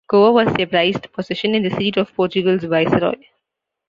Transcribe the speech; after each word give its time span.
Goa 0.09 0.31
was 0.31 0.51
their 0.55 0.65
prized 0.65 1.11
possession 1.13 1.53
and 1.53 1.63
the 1.63 1.69
seat 1.69 1.95
of 1.95 2.11
Portugal's 2.15 2.63
viceroy. 2.63 3.13